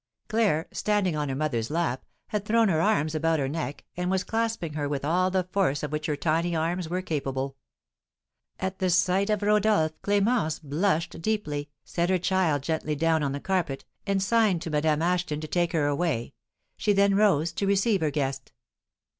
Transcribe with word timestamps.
Claire, 0.29 0.65
standing 0.71 1.15
on 1.15 1.29
her 1.29 1.35
mother's 1.35 1.69
lap, 1.69 2.03
had 2.29 2.43
thrown 2.43 2.69
her 2.69 2.81
arms 2.81 3.13
about 3.13 3.37
her 3.37 3.47
neck, 3.47 3.85
and 3.95 4.09
was 4.09 4.23
clasping 4.23 4.73
her 4.73 4.89
with 4.89 5.05
all 5.05 5.29
the 5.29 5.43
force 5.43 5.83
of 5.83 5.91
which 5.91 6.07
her 6.07 6.15
tiny 6.15 6.55
arms 6.55 6.89
were 6.89 7.03
capable. 7.03 7.55
At 8.59 8.79
the 8.79 8.89
sight 8.89 9.29
of 9.29 9.43
Rodolph, 9.43 9.91
Clémence 10.01 10.59
blushed 10.59 11.21
deeply, 11.21 11.69
set 11.83 12.09
her 12.09 12.17
child 12.17 12.63
gently 12.63 12.95
down 12.95 13.21
on 13.21 13.31
the 13.31 13.39
carpet, 13.39 13.85
and 14.07 14.23
signed 14.23 14.63
to 14.63 14.71
Madame 14.71 15.03
Ashton 15.03 15.39
to 15.39 15.47
take 15.47 15.71
her 15.71 15.85
away; 15.85 16.33
she 16.77 16.93
then 16.93 17.13
rose 17.13 17.51
to 17.51 17.67
receive 17.67 18.01
her 18.01 18.09
guest. 18.09 18.53